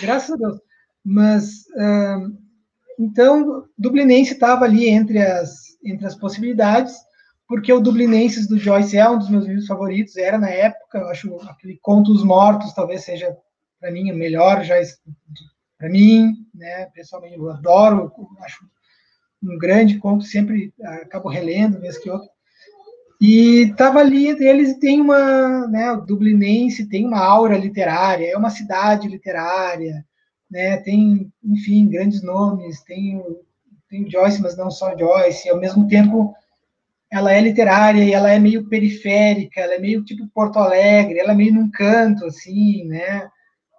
[0.00, 0.58] Graças a Deus.
[1.04, 2.38] Mas uh,
[2.98, 6.94] então Dublinense estava ali entre as entre as possibilidades,
[7.46, 11.08] porque o Dublinenses do Joyce é um dos meus livros favoritos, era na época, eu
[11.08, 13.36] acho aquele Contos Mortos talvez seja
[13.80, 14.76] para mim o melhor já
[15.78, 16.86] para mim, né?
[16.86, 18.12] Pessoalmente, eu adoro,
[18.42, 18.66] acho
[19.42, 22.28] um grande conto, sempre acabo relendo, vez que outra.
[23.20, 28.26] E estava ali entre eles e tem uma, né, o Dublinense tem uma aura literária,
[28.26, 30.04] é uma cidade literária,
[30.48, 33.20] né, tem, enfim, grandes nomes, tem,
[33.88, 36.32] tem Joyce, mas não só Joyce, e ao mesmo tempo
[37.10, 41.32] ela é literária e ela é meio periférica, ela é meio tipo Porto Alegre, ela
[41.32, 43.28] é meio num canto, assim, né,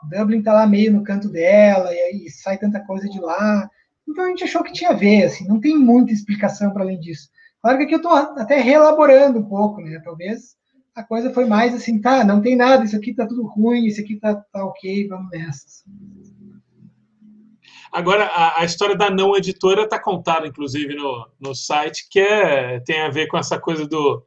[0.08, 3.70] Dublin tá lá meio no canto dela, e aí sai tanta coisa de lá.
[4.08, 7.00] Então a gente achou que tinha a ver, assim, não tem muita explicação para além
[7.00, 7.30] disso.
[7.62, 10.00] Claro que aqui eu estou até reelaborando um pouco, né?
[10.04, 10.56] Talvez
[10.96, 14.02] a coisa foi mais assim, tá, não tem nada, isso aqui tá tudo ruim, isso
[14.02, 15.66] aqui tá, tá ok, vamos nessa.
[17.92, 22.80] Agora, a, a, história da não editora está contada, inclusive, no, no site, que é,
[22.82, 24.24] tem a ver com essa coisa do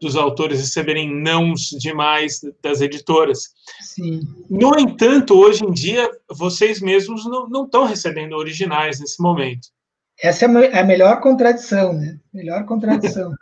[0.00, 3.50] dos autores receberem nãos demais das editoras.
[3.80, 4.20] Sim.
[4.50, 9.68] No entanto, hoje em dia, vocês mesmos não estão recebendo originais nesse momento.
[10.22, 12.18] Essa é a melhor contradição, né?
[12.32, 13.32] Melhor contradição.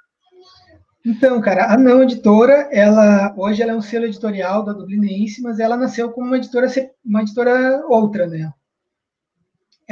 [1.04, 5.58] então, cara, a não editora, ela hoje ela é um selo editorial da Dublinense, mas
[5.58, 6.68] ela nasceu como uma editora,
[7.04, 8.52] uma editora outra, né?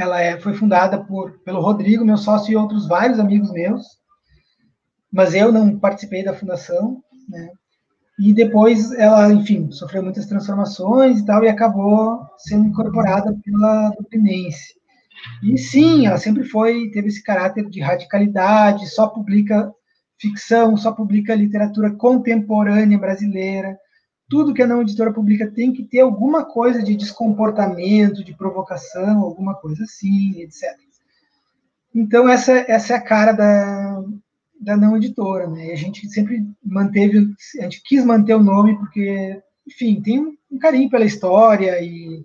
[0.00, 3.99] ela é, foi fundada por, pelo Rodrigo, meu sócio, e outros vários amigos meus,
[5.12, 7.50] mas eu não participei da fundação, né?
[8.18, 14.74] E depois ela, enfim, sofreu muitas transformações e tal, e acabou sendo incorporada pela Duplinense.
[15.42, 19.72] E sim, ela sempre foi, teve esse caráter de radicalidade, só publica
[20.18, 23.78] ficção, só publica literatura contemporânea brasileira.
[24.28, 29.20] Tudo que a não editora publica tem que ter alguma coisa de descomportamento, de provocação,
[29.22, 30.76] alguma coisa assim, etc.
[31.94, 34.04] Então, essa, essa é a cara da,
[34.60, 35.68] da não editora, né?
[35.68, 40.58] E a gente sempre manteve, a gente quis manter o nome porque, enfim, tem um
[40.58, 42.24] carinho pela história e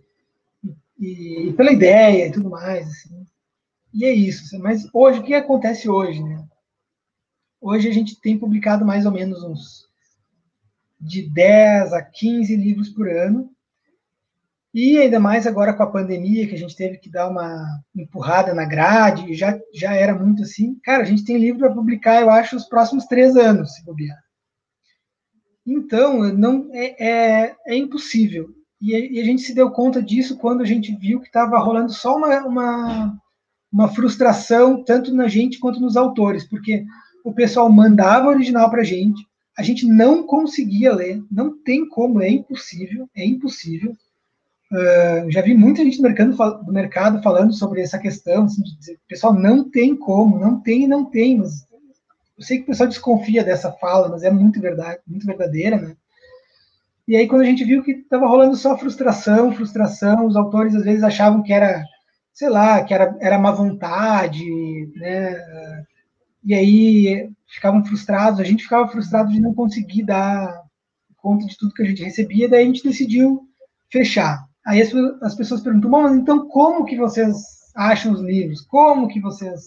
[1.00, 2.88] e, pela ideia e tudo mais.
[2.88, 3.26] Assim.
[3.94, 4.44] E é isso.
[4.44, 4.58] Assim.
[4.58, 6.24] Mas hoje, o que acontece hoje?
[6.24, 6.44] Né?
[7.62, 9.86] Hoje a gente tem publicado mais ou menos uns
[11.00, 13.52] de 10 a 15 livros por ano.
[14.76, 18.54] E ainda mais agora com a pandemia, que a gente teve que dar uma empurrada
[18.54, 20.78] na grade, já, já era muito assim.
[20.84, 24.22] Cara, a gente tem livro para publicar, eu acho, os próximos três anos, se bobear.
[25.66, 28.50] Então, não é, é, é impossível.
[28.82, 32.18] E, a gente se deu conta disso quando a gente viu que estava rolando só
[32.18, 33.18] uma, uma,
[33.72, 36.84] uma, frustração, tanto na gente quanto nos autores, porque
[37.24, 39.26] o pessoal mandava original para a gente,
[39.58, 43.96] a gente não conseguia ler, não tem como, é impossível, é impossível.
[44.76, 48.78] Uh, já vi muita gente do mercado, do mercado falando sobre essa questão, assim, de
[48.78, 51.66] dizer, pessoal, não tem como, não tem, não tem, mas
[52.38, 55.96] eu sei que o pessoal desconfia dessa fala, mas é muito verdade, muito verdadeira, né?
[57.08, 60.84] E aí, quando a gente viu que estava rolando só frustração, frustração, os autores às
[60.84, 61.82] vezes achavam que era,
[62.34, 64.44] sei lá, que era, era má vontade,
[64.98, 65.86] né?
[66.44, 70.64] E aí ficavam frustrados, a gente ficava frustrado de não conseguir dar
[71.16, 73.48] conta de tudo que a gente recebia, daí a gente decidiu
[73.90, 74.46] fechar.
[74.66, 77.36] Aí as, as pessoas perguntam, mas então como que vocês
[77.76, 78.62] acham os livros?
[78.62, 79.62] Como que vocês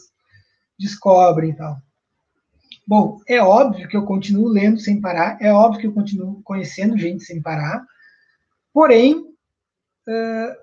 [0.78, 1.76] descobrem e tal?
[2.87, 6.96] Bom, é óbvio que eu continuo lendo sem parar, é óbvio que eu continuo conhecendo
[6.96, 7.84] gente sem parar,
[8.72, 9.28] porém,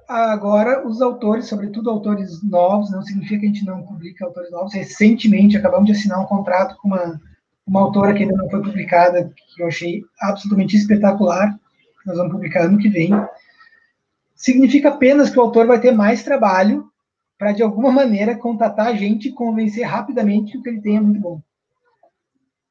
[0.08, 4.74] agora os autores, sobretudo autores novos, não significa que a gente não publica autores novos.
[4.74, 7.22] Recentemente acabamos de assinar um contrato com uma,
[7.66, 11.60] uma autora que ainda não foi publicada, que eu achei absolutamente espetacular,
[12.06, 13.12] nós vamos publicar ano que vem.
[14.36, 16.90] Significa apenas que o autor vai ter mais trabalho
[17.38, 20.98] para, de alguma maneira, contatar a gente e convencer rapidamente que o que ele tem
[20.98, 21.42] é muito bom.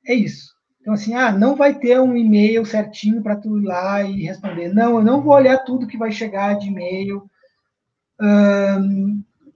[0.06, 0.54] É isso.
[0.80, 4.68] Então, assim, ah, não vai ter um e-mail certinho para tu ir lá e responder.
[4.72, 7.24] Não, eu não vou olhar tudo que vai chegar de e-mail.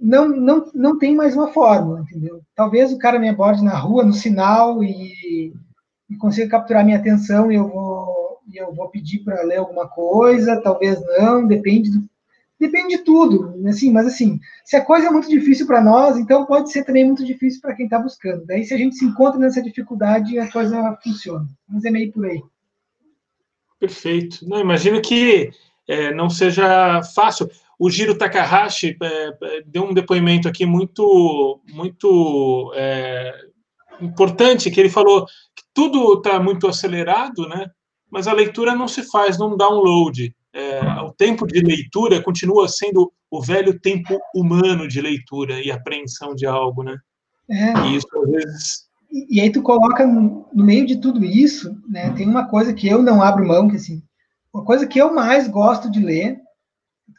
[0.01, 2.40] não, não, não tem mais uma fórmula, entendeu?
[2.55, 5.53] Talvez o cara me aborde na rua, no sinal, e,
[6.09, 8.18] e consiga capturar minha atenção e eu vou,
[8.53, 12.09] e eu vou pedir para ler alguma coisa, talvez não, depende do,
[12.59, 16.45] Depende de tudo, assim, mas assim, se a coisa é muito difícil para nós, então
[16.45, 18.45] pode ser também muito difícil para quem está buscando.
[18.45, 21.47] Daí, se a gente se encontra nessa dificuldade, a coisa funciona.
[21.69, 22.43] Mas é meio por aí.
[23.79, 24.49] Perfeito.
[24.49, 25.53] Não, imagino que
[25.87, 27.49] é, não seja fácil.
[27.79, 33.33] O Giro Takahashi é, é deu um depoimento aqui muito, muito é,
[34.01, 37.71] importante, que ele falou que tudo está muito acelerado, né?
[38.11, 43.12] Mas a leitura não se faz num download é, o tempo de leitura continua sendo
[43.31, 46.99] o velho tempo humano de leitura e apreensão de algo, né?
[47.51, 47.73] É.
[47.87, 48.88] E isso às vezes.
[49.11, 52.12] E, e aí tu coloca no, no, meio de tudo isso, né?
[52.14, 54.03] Tem uma coisa que eu não abro mão, que assim,
[54.53, 56.40] uma coisa que eu mais gosto de ler,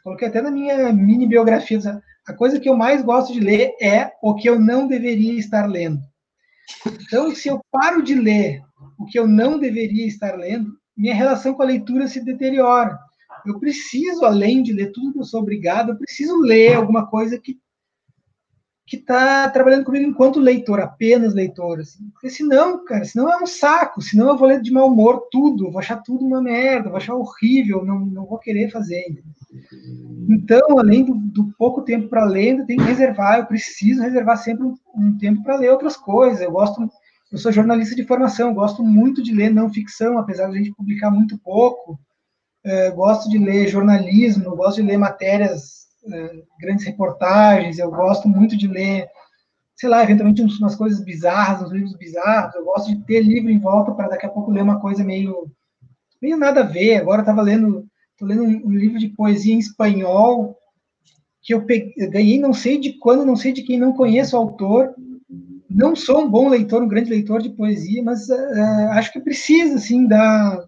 [0.02, 1.78] coloquei até na minha mini biografia,
[2.26, 5.66] a coisa que eu mais gosto de ler é o que eu não deveria estar
[5.66, 6.00] lendo.
[6.86, 8.62] Então, se eu paro de ler
[8.98, 12.98] o que eu não deveria estar lendo, minha relação com a leitura se deteriora
[13.46, 17.38] eu preciso, além de ler tudo que eu sou obrigado, eu preciso ler alguma coisa
[17.38, 17.58] que
[18.86, 22.10] que está trabalhando comigo enquanto leitor, apenas leitor, assim.
[22.10, 25.70] Porque senão, cara, senão é um saco, senão eu vou ler de mau humor tudo,
[25.70, 29.22] vou achar tudo uma merda, vou achar horrível, não, não vou querer fazer.
[30.28, 34.36] Então, além do, do pouco tempo para ler, eu tenho que reservar, eu preciso reservar
[34.38, 36.40] sempre um, um tempo para ler outras coisas.
[36.40, 36.90] Eu gosto,
[37.30, 40.74] eu sou jornalista de formação, gosto muito de ler não ficção, apesar de a gente
[40.74, 41.98] publicar muito pouco
[42.64, 48.56] é, gosto de ler jornalismo, gosto de ler matérias, é, grandes reportagens, eu gosto muito
[48.56, 49.08] de ler,
[49.74, 53.58] sei lá, eventualmente umas coisas bizarras, uns livros bizarros, eu gosto de ter livro em
[53.58, 55.50] volta para daqui a pouco ler uma coisa meio,
[56.20, 56.96] meio nada a ver.
[56.96, 57.86] Agora estava lendo,
[58.18, 60.56] tô lendo um, um, livro de poesia em espanhol
[61.42, 64.38] que eu, peguei, ganhei não sei de quando, não sei de quem, não conheço o
[64.38, 64.94] autor,
[65.70, 69.76] não sou um bom leitor, um grande leitor de poesia, mas uh, acho que precisa,
[69.76, 70.64] assim, dar,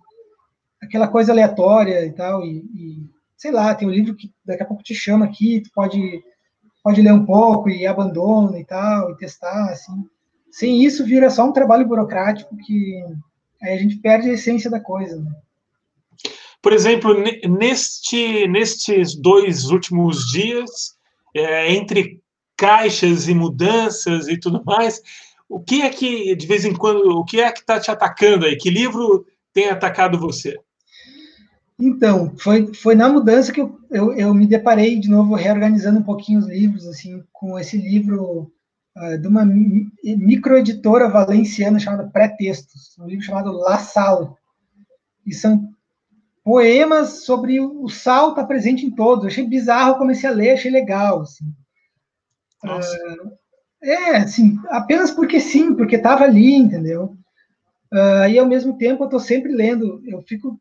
[0.80, 4.66] aquela coisa aleatória e tal, e, e, sei lá, tem um livro que daqui a
[4.66, 6.22] pouco te chama aqui, tu pode
[6.82, 10.04] pode ler um pouco e abandona e tal, e testar, assim.
[10.50, 13.02] Sem isso, vira só um trabalho burocrático que
[13.62, 15.30] aí a gente perde a essência da coisa, né?
[16.60, 17.14] Por exemplo,
[17.48, 20.96] neste, nestes dois últimos dias,
[21.34, 22.21] é, entre
[22.56, 25.00] caixas e mudanças e tudo mais,
[25.48, 28.46] o que é que, de vez em quando, o que é que está te atacando
[28.46, 28.56] aí?
[28.56, 30.58] Que livro tem atacado você?
[31.78, 36.02] Então, foi, foi na mudança que eu, eu, eu, me deparei de novo reorganizando um
[36.02, 38.52] pouquinho os livros, assim, com esse livro
[38.96, 44.38] uh, de uma microeditora valenciana chamada Pré-Textos, um livro chamado La Sal.
[45.26, 45.68] E são
[46.44, 49.24] poemas sobre o sal está presente em todos.
[49.24, 51.44] Eu achei bizarro, comecei a ler, achei legal, assim.
[52.64, 53.32] Uh,
[53.82, 57.16] é, assim, apenas porque sim, porque estava ali, entendeu?
[57.92, 60.58] Uh, e ao mesmo tempo eu estou sempre lendo, eu fico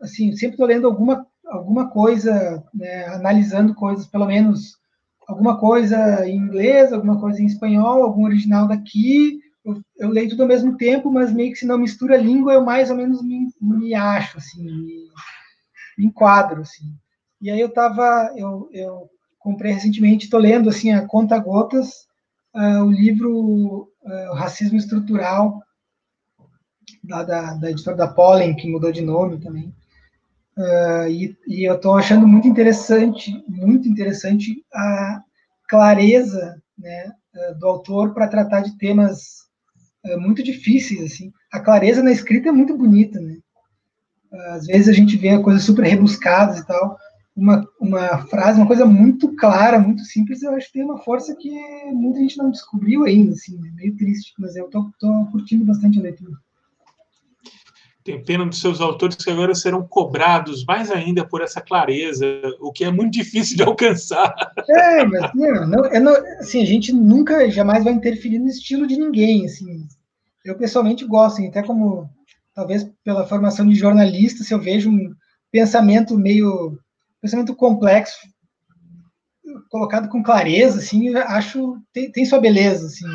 [0.00, 4.78] assim, sempre estou lendo alguma, alguma coisa, né, analisando coisas, pelo menos
[5.28, 9.40] alguma coisa em inglês, alguma coisa em espanhol, algum original daqui.
[9.64, 12.54] Eu, eu leio tudo ao mesmo tempo, mas meio que se não mistura a língua,
[12.54, 15.08] eu mais ou menos me, me acho, assim, me,
[15.98, 16.94] me enquadro, assim.
[17.40, 22.06] E aí eu tava, eu, eu comprei recentemente, estou lendo, assim, a Conta Gotas,
[22.54, 25.60] uh, o livro uh, Racismo Estrutural,
[27.02, 27.24] da,
[27.54, 29.74] da, editora da Pollen, que mudou de nome também.
[30.56, 35.22] Uh, e, e, eu estou achando muito interessante, muito interessante a
[35.68, 37.12] clareza né,
[37.58, 39.48] do autor para tratar de temas
[40.18, 41.12] muito difíceis.
[41.12, 41.32] Assim.
[41.52, 43.20] A clareza na escrita é muito bonita.
[43.20, 43.38] Né?
[44.50, 46.98] às vezes a gente vê coisas super rebuscadas e tal.
[47.40, 51.34] Uma, uma frase, uma coisa muito clara, muito simples, eu acho que tem uma força
[51.34, 51.50] que
[51.90, 53.32] muita gente não descobriu ainda.
[53.32, 54.92] Assim, é meio triste, mas eu estou
[55.32, 56.36] curtindo bastante a leitura.
[58.04, 62.26] Tem pena dos seus autores que agora serão cobrados mais ainda por essa clareza,
[62.60, 64.34] o que é muito difícil de alcançar.
[64.68, 68.86] É, mas não, não, é não, assim, a gente nunca, jamais vai interferir no estilo
[68.86, 69.46] de ninguém.
[69.46, 69.86] Assim.
[70.44, 72.08] Eu pessoalmente gosto, assim, até como
[72.54, 75.14] talvez pela formação de jornalista, se eu vejo um
[75.50, 76.78] pensamento meio
[77.20, 78.18] pensamento complexo
[79.68, 83.06] colocado com clareza, assim, acho tem, tem sua beleza, assim.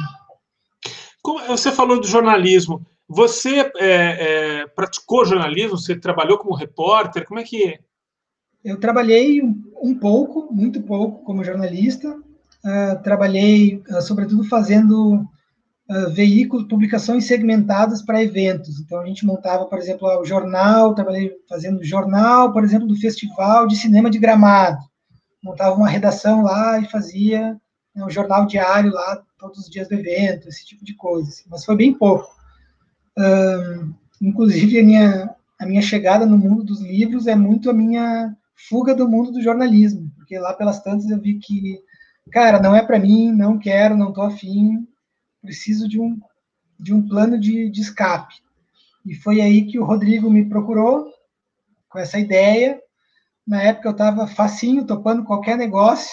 [1.22, 2.86] Como você falou do jornalismo.
[3.08, 5.78] Você é, é, praticou jornalismo?
[5.78, 7.26] Você trabalhou como repórter?
[7.26, 7.80] Como é que é?
[8.63, 12.10] Eu trabalhei um, um pouco, muito pouco, como jornalista.
[12.10, 15.24] Uh, trabalhei, uh, sobretudo, fazendo
[15.89, 18.80] uh, veículos, publicações segmentadas para eventos.
[18.80, 23.67] Então, a gente montava, por exemplo, o jornal, trabalhei fazendo jornal, por exemplo, do Festival
[23.67, 24.80] de Cinema de Gramado.
[25.43, 27.60] Montava uma redação lá e fazia
[27.95, 31.30] né, um jornal diário lá, todos os dias do evento, esse tipo de coisa.
[31.30, 31.43] Assim.
[31.50, 32.30] Mas foi bem pouco.
[33.17, 38.36] Uh, inclusive, a minha, a minha chegada no mundo dos livros é muito a minha
[38.69, 41.80] fuga do mundo do jornalismo, porque lá pelas tantas eu vi que,
[42.32, 44.88] cara, não é para mim, não quero, não tô afim,
[45.45, 46.19] preciso de um,
[46.79, 48.36] de um plano de, de escape.
[49.05, 51.13] E foi aí que o Rodrigo me procurou
[51.88, 52.81] com essa ideia.
[53.47, 56.12] Na época eu estava facinho, topando qualquer negócio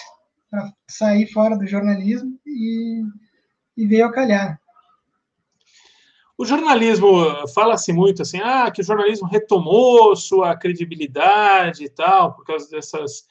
[0.51, 3.03] para sair fora do jornalismo e,
[3.77, 4.61] e veio a calhar.
[6.37, 12.45] O jornalismo fala-se muito assim, ah, que o jornalismo retomou sua credibilidade e tal, por
[12.45, 13.25] causa dessas.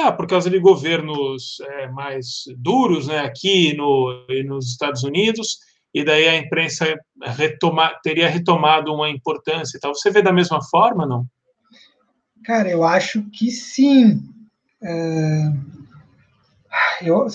[0.00, 5.58] Ah, por causa de governos é, mais duros, né, aqui no, nos Estados Unidos,
[5.92, 9.92] e daí a imprensa retoma, teria retomado uma importância e tal.
[9.92, 11.26] Você vê da mesma forma, não?
[12.44, 14.22] Cara, eu acho que sim.
[14.80, 15.52] É...
[17.02, 17.26] Eu,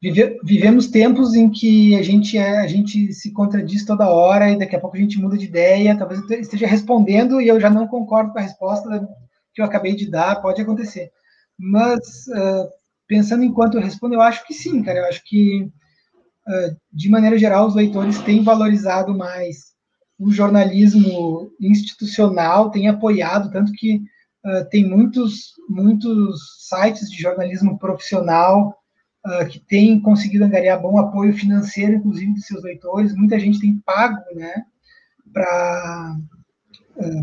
[0.00, 4.58] Vive, vivemos tempos em que a gente, é, a gente se contradiz toda hora e
[4.58, 5.96] daqui a pouco a gente muda de ideia.
[5.96, 9.08] Talvez eu esteja respondendo e eu já não concordo com a resposta
[9.54, 11.10] que eu acabei de dar, pode acontecer.
[11.58, 12.68] Mas, uh,
[13.06, 14.98] pensando enquanto eu respondo, eu acho que sim, cara.
[14.98, 19.74] Eu acho que, uh, de maneira geral, os leitores têm valorizado mais
[20.18, 23.96] o jornalismo institucional, têm apoiado, tanto que
[24.44, 28.76] uh, tem muitos, muitos sites de jornalismo profissional
[29.26, 33.14] uh, que tem conseguido angariar bom apoio financeiro, inclusive dos seus leitores.
[33.14, 34.64] Muita gente tem pago, né,
[35.32, 36.16] para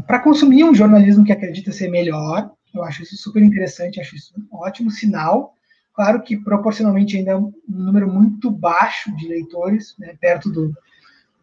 [0.05, 2.51] para consumir um jornalismo que acredita ser melhor.
[2.73, 5.53] Eu acho isso super interessante, acho isso um ótimo sinal.
[5.93, 10.73] Claro que proporcionalmente ainda é um número muito baixo de leitores, né, perto do,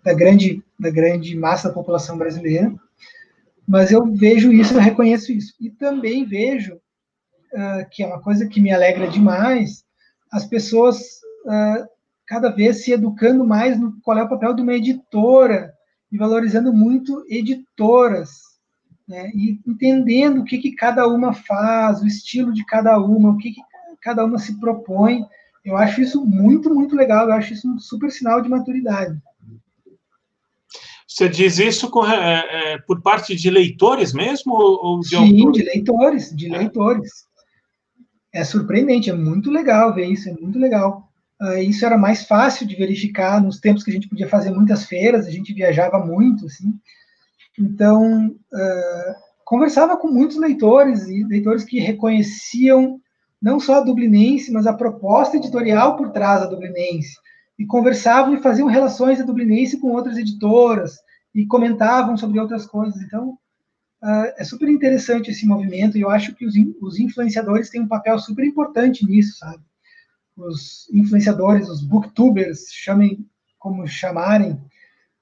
[0.02, 2.72] da grande da grande massa da população brasileira.
[3.66, 5.54] Mas eu vejo isso, eu reconheço isso.
[5.60, 9.84] E também vejo uh, que é uma coisa que me alegra demais,
[10.32, 10.98] as pessoas
[11.44, 11.86] uh,
[12.26, 15.74] cada vez se educando mais no qual é o papel de uma editora
[16.10, 18.30] e valorizando muito editoras,
[19.06, 19.30] né?
[19.34, 23.52] e entendendo o que, que cada uma faz, o estilo de cada uma, o que,
[23.52, 23.60] que
[24.00, 25.24] cada uma se propõe.
[25.64, 27.26] Eu acho isso muito, muito legal.
[27.26, 29.18] Eu acho isso um super sinal de maturidade.
[31.06, 34.54] Você diz isso com, é, é, por parte de leitores mesmo?
[34.54, 37.26] Ou de Sim, de leitores, de leitores.
[38.32, 41.07] É surpreendente, é muito legal ver isso, é muito legal.
[41.40, 44.86] Uh, isso era mais fácil de verificar nos tempos que a gente podia fazer muitas
[44.86, 46.74] feiras, a gente viajava muito, assim.
[47.56, 49.14] Então, uh,
[49.44, 53.00] conversava com muitos leitores, e leitores que reconheciam
[53.40, 57.16] não só a Dublinense, mas a proposta editorial por trás da Dublinense,
[57.56, 60.96] e conversavam e faziam relações da Dublinense com outras editoras,
[61.32, 63.00] e comentavam sobre outras coisas.
[63.00, 63.38] Então,
[64.02, 67.88] uh, é super interessante esse movimento, e eu acho que os, os influenciadores têm um
[67.88, 69.62] papel super importante nisso, sabe?
[70.38, 73.26] Os influenciadores, os booktubers, chamem
[73.58, 74.58] como chamarem,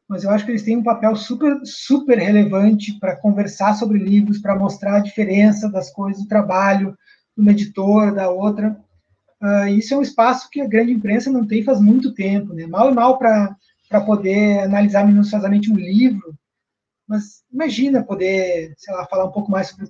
[0.09, 4.39] mas eu acho que eles têm um papel super, super relevante para conversar sobre livros,
[4.39, 6.97] para mostrar a diferença das coisas do trabalho,
[7.37, 8.79] de uma editora, da outra.
[9.43, 12.67] Uh, isso é um espaço que a grande imprensa não tem faz muito tempo, né?
[12.67, 13.57] Mal e mal para
[14.05, 16.37] poder analisar minuciosamente um livro,
[17.07, 19.89] mas imagina poder, sei lá, falar um pouco mais sobre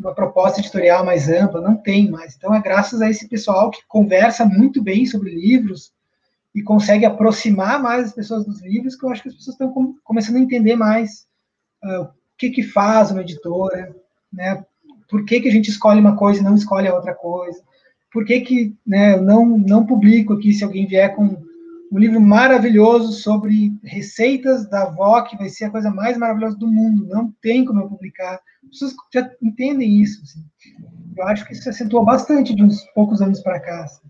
[0.00, 2.34] uma proposta editorial mais ampla, não tem mais.
[2.34, 5.92] Então é graças a esse pessoal que conversa muito bem sobre livros
[6.54, 9.70] e consegue aproximar mais as pessoas dos livros que eu acho que as pessoas estão
[9.72, 11.26] com, começando a entender mais
[11.84, 13.94] uh, o que que faz uma editora,
[14.32, 14.64] né?
[15.08, 17.60] Por que que a gente escolhe uma coisa e não escolhe a outra coisa?
[18.10, 21.36] Por que que, né, eu não não publico aqui se alguém vier com
[21.90, 26.68] um livro maravilhoso sobre receitas da avó, que vai ser a coisa mais maravilhosa do
[26.68, 27.06] mundo.
[27.06, 28.40] Não tem como eu publicar.
[28.62, 30.22] As pessoas já entendem isso.
[30.22, 30.44] Assim.
[31.16, 33.84] Eu acho que isso se acentuou bastante de uns poucos anos para cá.
[33.84, 34.08] Assim.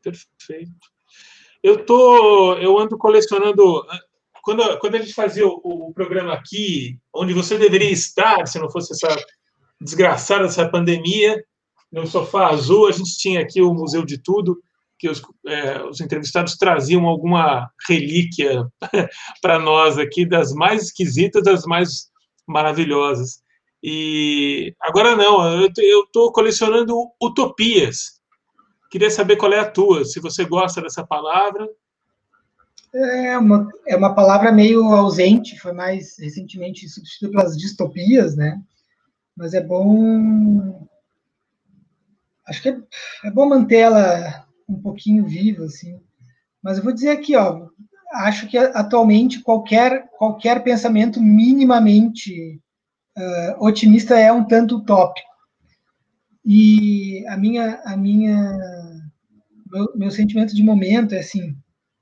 [0.00, 0.72] Perfeito.
[1.60, 3.84] Eu tô, eu ando colecionando.
[4.44, 8.70] Quando, quando a gente fazia o, o programa aqui, onde você deveria estar, se não
[8.70, 9.16] fosse essa
[9.80, 11.42] desgraçada essa pandemia,
[11.90, 14.62] no sofá azul, a gente tinha aqui o Museu de Tudo
[15.02, 18.64] que os, é, os entrevistados traziam alguma relíquia
[19.42, 22.08] para nós aqui, das mais esquisitas, das mais
[22.46, 23.42] maravilhosas.
[23.82, 28.20] E agora não, eu estou colecionando utopias.
[28.92, 31.68] Queria saber qual é a tua, se você gosta dessa palavra.
[32.94, 38.62] É uma, é uma palavra meio ausente, foi mais recentemente substituída pelas distopias, né?
[39.36, 40.86] Mas é bom.
[42.46, 42.80] Acho que é,
[43.24, 44.41] é bom mantê-la
[44.72, 46.00] um pouquinho vivo, assim.
[46.62, 47.68] Mas eu vou dizer aqui, ó,
[48.12, 52.60] acho que atualmente qualquer, qualquer pensamento minimamente
[53.16, 55.32] uh, otimista é um tanto utópico.
[56.44, 58.58] E a minha, a minha,
[59.70, 61.56] meu, meu sentimento de momento é assim,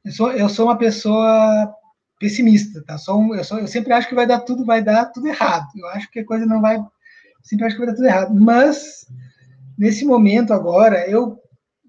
[0.04, 1.74] eu sou, eu sou uma pessoa
[2.18, 2.98] pessimista, tá?
[2.98, 5.66] Sou um, eu, sou, eu sempre acho que vai dar tudo, vai dar tudo errado.
[5.76, 6.78] Eu acho que a coisa não vai,
[7.42, 8.34] sempre acho que vai dar tudo errado.
[8.34, 9.06] Mas
[9.76, 11.39] nesse momento agora, eu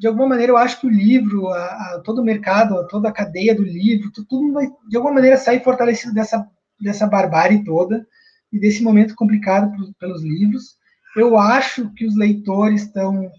[0.02, 3.08] de alguma maneira, eu acho que o livro, a, a, todo o mercado, a, toda
[3.08, 6.44] a cadeia do livro, tudo vai, de alguma maneira, sair fortalecido dessa,
[6.82, 8.04] dessa barbárie toda
[8.52, 10.76] e desse momento complicado pelos livros.
[11.16, 13.32] Eu acho que os leitores estão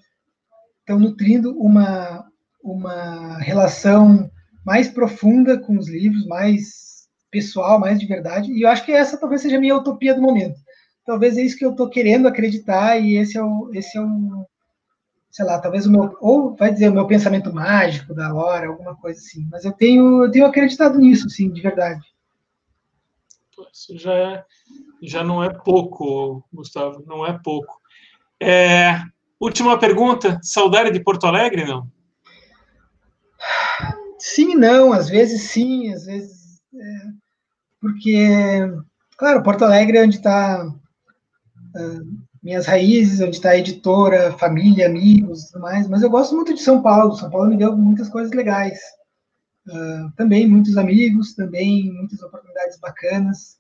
[0.79, 2.25] estão nutrindo uma,
[2.63, 4.31] uma relação
[4.65, 9.19] mais profunda com os livros, mais pessoal, mais de verdade, e eu acho que essa
[9.19, 10.61] talvez seja a minha utopia do momento.
[11.05, 14.47] Talvez é isso que eu estou querendo acreditar, e esse é o, esse é o,
[15.33, 18.95] sei lá, talvez o meu, ou vai dizer o meu pensamento mágico da hora, alguma
[18.95, 19.49] coisa assim.
[19.51, 22.01] Mas eu tenho, eu tenho acreditado nisso, sim, de verdade.
[23.73, 24.45] Isso já, é,
[25.03, 27.81] já não é pouco, Gustavo, não é pouco.
[28.39, 29.01] É,
[29.41, 31.91] última pergunta, saudade de Porto Alegre, não?
[34.19, 36.61] Sim, não, às vezes sim, às vezes.
[36.75, 37.07] É,
[37.81, 38.29] porque,
[39.17, 40.71] claro, Porto Alegre é onde está
[42.43, 45.87] minhas raízes, onde está a editora, família, amigos, tudo mais.
[45.89, 47.15] Mas eu gosto muito de São Paulo.
[47.15, 48.81] São Paulo me deu muitas coisas legais.
[49.69, 53.59] Uh, também muitos amigos, também muitas oportunidades bacanas.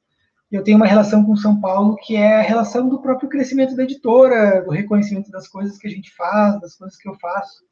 [0.50, 3.84] Eu tenho uma relação com São Paulo que é a relação do próprio crescimento da
[3.84, 7.62] editora, do reconhecimento das coisas que a gente faz, das coisas que eu faço.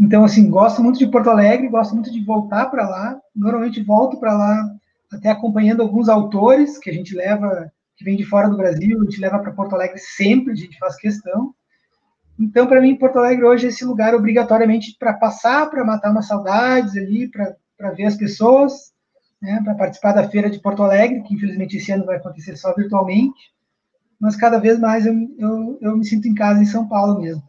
[0.00, 3.20] Então, assim, gosto muito de Porto Alegre, gosto muito de voltar para lá.
[3.36, 4.74] Normalmente volto para lá
[5.12, 9.04] até acompanhando alguns autores que a gente leva que vem de fora do Brasil, a
[9.04, 11.54] gente leva para Porto Alegre sempre, a gente faz questão.
[12.38, 16.26] Então, para mim, Porto Alegre hoje é esse lugar obrigatoriamente para passar, para matar umas
[16.26, 18.92] saudades ali, para ver as pessoas,
[19.40, 22.74] né, para participar da feira de Porto Alegre, que infelizmente esse ano vai acontecer só
[22.74, 23.54] virtualmente.
[24.20, 27.42] Mas cada vez mais eu, eu, eu me sinto em casa em São Paulo mesmo.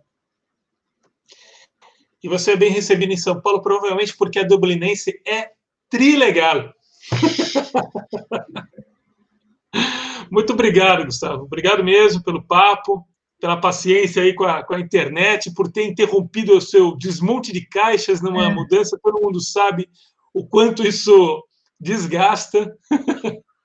[2.23, 5.51] E você é bem recebido em São Paulo, provavelmente porque a dublinense é
[5.89, 6.73] trilegal.
[10.35, 11.43] Muito obrigado, Gustavo.
[11.43, 13.07] Obrigado mesmo pelo papo,
[13.39, 17.65] pela paciência aí com a, com a internet, por ter interrompido o seu desmonte de
[17.65, 18.53] caixas numa é.
[18.53, 18.99] mudança.
[19.01, 19.87] Todo mundo sabe
[20.33, 21.41] o quanto isso
[21.79, 22.75] desgasta.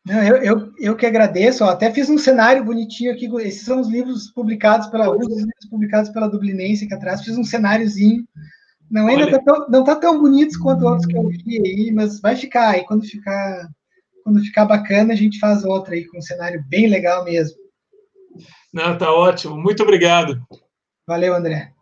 [0.06, 1.64] Não, eu, eu, eu que agradeço.
[1.64, 3.26] Ó, até fiz um cenário bonitinho aqui.
[3.40, 7.24] Esses são os livros publicados pela alguns livros publicados pela Dublinense aqui atrás.
[7.24, 8.24] Fiz um cenáriozinho.
[8.88, 12.20] Não ainda tá tão, não tá tão bonitos quanto outros que eu vi aí, mas
[12.20, 13.68] vai ficar aí quando ficar
[14.22, 17.56] quando ficar bacana a gente faz outra aí com um cenário bem legal mesmo.
[18.72, 19.56] Não, tá ótimo.
[19.56, 20.40] Muito obrigado.
[21.06, 21.72] Valeu, André.